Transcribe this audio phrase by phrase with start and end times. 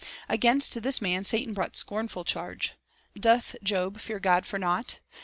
[0.27, 2.73] Against this man, Satan brought scornful charge:"
[3.19, 4.97] Doth Job fear God for naught?